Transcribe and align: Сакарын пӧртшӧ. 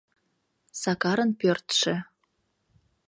Сакарын 0.81 1.31
пӧртшӧ. 1.39 1.95